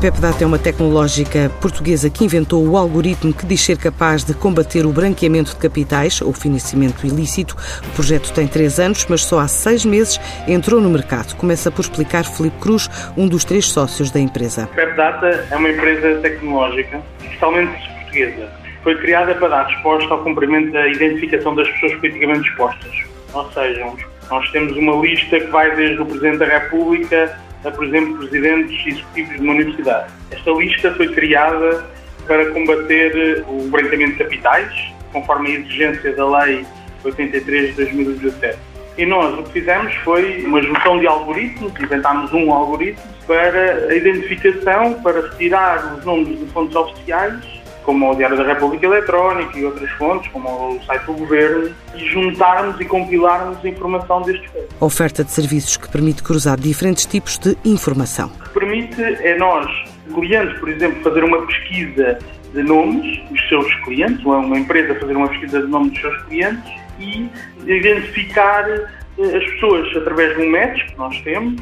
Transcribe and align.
PepData 0.00 0.42
é 0.42 0.46
uma 0.46 0.58
tecnológica 0.58 1.50
portuguesa 1.60 2.08
que 2.08 2.24
inventou 2.24 2.66
o 2.66 2.74
algoritmo 2.74 3.34
que 3.34 3.44
diz 3.44 3.60
ser 3.60 3.76
capaz 3.76 4.24
de 4.24 4.32
combater 4.32 4.86
o 4.86 4.92
branqueamento 4.92 5.50
de 5.50 5.56
capitais 5.56 6.22
ou 6.22 6.32
financiamento 6.32 7.06
ilícito. 7.06 7.54
O 7.86 7.90
projeto 7.90 8.32
tem 8.32 8.48
três 8.48 8.80
anos, 8.80 9.04
mas 9.10 9.22
só 9.22 9.40
há 9.40 9.46
seis 9.46 9.84
meses 9.84 10.18
entrou 10.48 10.80
no 10.80 10.88
mercado. 10.88 11.36
Começa 11.36 11.70
por 11.70 11.82
explicar 11.82 12.24
Felipe 12.24 12.58
Cruz, 12.60 12.88
um 13.14 13.28
dos 13.28 13.44
três 13.44 13.66
sócios 13.66 14.10
da 14.10 14.18
empresa. 14.18 14.70
PepData 14.74 15.46
é 15.50 15.54
uma 15.54 15.68
empresa 15.68 16.18
tecnológica, 16.22 17.02
totalmente 17.34 17.86
portuguesa. 17.96 18.48
Foi 18.82 18.96
criada 18.96 19.34
para 19.34 19.48
dar 19.48 19.66
resposta 19.66 20.14
ao 20.14 20.24
cumprimento 20.24 20.72
da 20.72 20.88
identificação 20.88 21.54
das 21.54 21.68
pessoas 21.72 21.92
politicamente 21.96 22.48
expostas. 22.48 23.04
Ou 23.34 23.52
seja, 23.52 23.86
nós 24.30 24.50
temos 24.50 24.74
uma 24.78 24.96
lista 25.06 25.38
que 25.38 25.48
vai 25.48 25.76
desde 25.76 26.00
o 26.00 26.06
Presidente 26.06 26.38
da 26.38 26.46
República 26.46 27.38
por 27.68 27.84
exemplo, 27.84 28.16
presidentes 28.18 28.86
executivos 28.86 29.34
de 29.34 29.40
uma 29.40 29.52
universidade. 29.52 30.12
Esta 30.30 30.50
lista 30.52 30.94
foi 30.94 31.08
criada 31.08 31.84
para 32.26 32.50
combater 32.52 33.44
o 33.48 33.68
branqueamento 33.68 34.12
de 34.12 34.18
capitais, 34.24 34.92
conforme 35.12 35.48
a 35.48 35.60
exigência 35.60 36.12
da 36.14 36.38
Lei 36.38 36.64
83 37.04 37.70
de 37.70 37.84
2017. 37.84 38.58
E 38.98 39.06
nós 39.06 39.38
o 39.38 39.42
que 39.44 39.52
fizemos 39.52 39.94
foi 39.96 40.44
uma 40.44 40.62
junção 40.62 40.98
de 40.98 41.06
algoritmos, 41.06 41.72
inventámos 41.80 42.32
um 42.32 42.52
algoritmo 42.52 43.02
para 43.26 43.86
a 43.88 43.94
identificação, 43.94 44.94
para 45.02 45.20
retirar 45.22 45.96
os 45.96 46.04
nomes 46.04 46.38
de 46.38 46.46
fontes 46.46 46.76
oficiais 46.76 47.59
como 47.90 48.12
o 48.12 48.14
Diário 48.14 48.36
da 48.36 48.44
República 48.44 48.86
Eletrónica 48.86 49.58
e 49.58 49.64
outras 49.64 49.90
fontes, 49.94 50.30
como 50.30 50.48
o 50.48 50.80
site 50.84 51.06
do 51.06 51.14
Governo, 51.14 51.74
e 51.96 52.08
juntarmos 52.08 52.80
e 52.80 52.84
compilarmos 52.84 53.58
a 53.64 53.68
informação 53.68 54.22
destes 54.22 54.48
feitos. 54.48 54.76
Oferta 54.80 55.24
de 55.24 55.32
serviços 55.32 55.76
que 55.76 55.88
permite 55.88 56.22
cruzar 56.22 56.56
diferentes 56.56 57.04
tipos 57.04 57.36
de 57.36 57.56
informação. 57.64 58.28
O 58.28 58.44
que 58.44 58.60
permite 58.60 59.02
é 59.02 59.36
nós, 59.38 59.66
clientes, 60.14 60.56
por 60.60 60.68
exemplo, 60.68 61.02
fazer 61.02 61.24
uma 61.24 61.44
pesquisa 61.46 62.16
de 62.54 62.62
nomes 62.62 63.20
dos 63.28 63.48
seus 63.48 63.74
clientes, 63.82 64.24
ou 64.24 64.34
é 64.34 64.38
uma 64.38 64.58
empresa 64.60 64.94
fazer 64.94 65.16
uma 65.16 65.28
pesquisa 65.28 65.60
de 65.60 65.66
nomes 65.66 65.90
dos 65.90 66.00
seus 66.00 66.22
clientes 66.26 66.72
e 67.00 67.28
identificar 67.66 68.68
eh, 68.68 68.86
as 69.18 69.44
pessoas 69.50 69.96
através 69.96 70.36
de 70.36 70.42
um 70.44 70.50
match 70.52 70.80
que 70.86 70.96
nós 70.96 71.20
temos, 71.22 71.60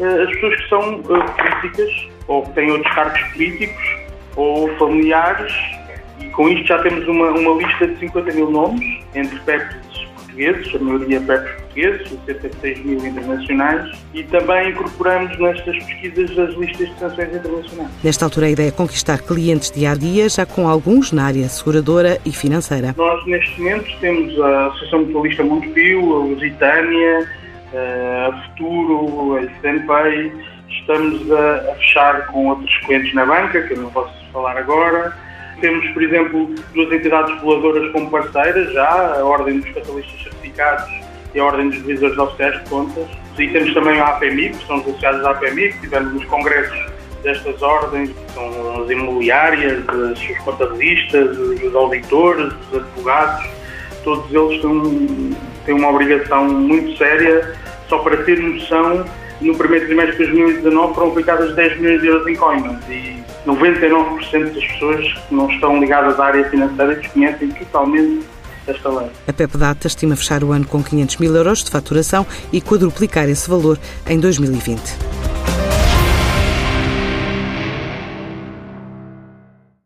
eh, 0.00 0.22
as 0.22 0.30
pessoas 0.34 0.54
que 0.60 0.68
são 0.68 1.00
eh, 1.00 1.60
políticas 1.60 2.08
ou 2.28 2.42
que 2.42 2.52
têm 2.52 2.70
outros 2.70 2.94
cargos 2.94 3.22
políticos 3.32 4.01
ou 4.36 4.68
familiares, 4.76 5.52
e 6.20 6.28
com 6.30 6.48
isto 6.48 6.66
já 6.66 6.82
temos 6.82 7.06
uma, 7.08 7.30
uma 7.30 7.62
lista 7.62 7.86
de 7.86 7.98
50 7.98 8.32
mil 8.32 8.50
nomes, 8.50 8.84
entre 9.14 9.38
PEPs 9.40 10.02
portugueses, 10.14 10.74
a 10.74 10.78
maioria 10.78 11.20
PEPs 11.20 11.50
portugueses, 11.52 12.18
cerca 12.24 12.48
de 12.48 12.56
6 12.56 12.84
mil 12.84 13.06
internacionais, 13.06 13.98
e 14.14 14.22
também 14.24 14.70
incorporamos 14.70 15.38
nestas 15.38 15.76
pesquisas 15.84 16.38
as 16.38 16.54
listas 16.54 16.88
de 16.88 16.98
sanções 16.98 17.34
internacionais. 17.34 17.90
Nesta 18.02 18.24
altura, 18.24 18.46
a 18.46 18.50
ideia 18.50 18.68
é 18.68 18.70
conquistar 18.70 19.18
clientes 19.18 19.70
dia 19.70 19.90
a 19.90 19.94
dia, 19.94 20.28
já 20.28 20.46
com 20.46 20.68
alguns 20.68 21.12
na 21.12 21.24
área 21.24 21.48
seguradora 21.48 22.18
e 22.24 22.32
financeira. 22.32 22.94
Nós, 22.96 23.24
neste 23.26 23.60
momento, 23.60 23.98
temos 24.00 24.40
a 24.40 24.66
Associação 24.68 25.00
Mutualista 25.00 25.44
Montepio, 25.44 26.14
a 26.14 26.24
Lusitânia, 26.24 27.28
a 27.74 28.48
Futuro, 28.48 29.36
a 29.36 29.42
Stanpay, 29.56 30.32
estamos 30.68 31.30
a, 31.30 31.72
a, 31.72 31.74
fechar 31.76 32.26
com 32.28 32.48
outros 32.48 32.76
clientes 32.86 33.14
na 33.14 33.24
banca, 33.24 33.62
que 33.62 33.74
eu 33.74 33.78
não 33.78 33.90
posso 33.90 34.21
falar 34.32 34.56
agora. 34.56 35.16
Temos, 35.60 35.86
por 35.90 36.02
exemplo, 36.02 36.54
duas 36.74 36.92
entidades 36.92 37.34
reguladoras 37.36 37.92
como 37.92 38.10
parceiras 38.10 38.72
já, 38.72 39.18
a 39.18 39.24
Ordem 39.24 39.60
dos 39.60 39.70
Catalistas 39.70 40.22
Certificados 40.22 40.90
e 41.34 41.40
a 41.40 41.44
Ordem 41.44 41.68
dos 41.68 41.78
Revisores 41.82 42.18
Oficiais 42.18 42.62
de 42.62 42.70
Contas. 42.70 43.06
E 43.38 43.48
temos 43.48 43.72
também 43.72 44.00
a 44.00 44.06
APMI, 44.06 44.50
que 44.50 44.66
são 44.66 44.76
associados 44.76 45.24
à 45.24 45.30
APMI, 45.30 45.72
que 45.72 45.80
tivemos 45.80 46.12
nos 46.14 46.24
congressos 46.24 46.92
destas 47.22 47.62
ordens, 47.62 48.10
que 48.10 48.32
são 48.32 48.82
as 48.82 48.90
imobiliárias, 48.90 49.84
os 49.88 50.38
contabilistas, 50.38 51.38
os 51.38 51.74
auditores, 51.74 52.52
os 52.70 52.78
advogados, 52.78 53.48
todos 54.02 54.34
eles 54.34 54.60
têm, 54.60 55.36
têm 55.64 55.74
uma 55.76 55.90
obrigação 55.90 56.44
muito 56.44 56.96
séria, 56.98 57.54
só 57.88 57.98
para 57.98 58.16
ter 58.24 58.40
noção 58.40 59.04
no 59.42 59.56
primeiro 59.56 59.86
trimestre 59.86 60.26
de 60.26 60.32
2019 60.32 60.94
foram 60.94 61.08
aplicadas 61.08 61.54
10 61.54 61.80
milhões 61.80 62.00
de 62.00 62.06
euros 62.06 62.26
em 62.26 62.36
coimas 62.36 62.88
e 62.88 63.22
99% 63.46 64.54
das 64.54 64.64
pessoas 64.64 65.12
que 65.28 65.34
não 65.34 65.50
estão 65.50 65.80
ligadas 65.80 66.18
à 66.20 66.26
área 66.26 66.48
financeira 66.48 66.94
desconhecem 66.94 67.48
totalmente 67.50 68.24
esta 68.66 68.88
lei. 68.88 69.08
A 69.26 69.32
PEPData 69.32 69.86
estima 69.86 70.16
fechar 70.16 70.44
o 70.44 70.52
ano 70.52 70.66
com 70.66 70.82
500 70.82 71.16
mil 71.16 71.34
euros 71.34 71.64
de 71.64 71.70
faturação 71.70 72.26
e 72.52 72.60
quadruplicar 72.60 73.28
esse 73.28 73.48
valor 73.48 73.78
em 74.06 74.18
2020. 74.20 75.11